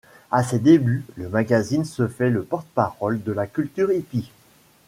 À 0.31 0.43
ses 0.43 0.57
débuts, 0.57 1.05
le 1.15 1.29
magazine 1.29 1.85
se 1.85 2.07
fait 2.07 2.31
le 2.31 2.41
porte-parole 2.41 3.21
de 3.21 3.31
la 3.31 3.45
culture 3.45 3.91
hippie. 3.93 4.31